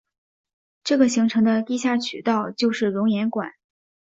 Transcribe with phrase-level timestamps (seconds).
[0.83, 3.53] 这个形成的地下渠道就是熔岩管。